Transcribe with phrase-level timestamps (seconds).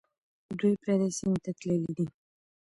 [0.59, 2.05] دوی پردي سیمې ته تللي دي.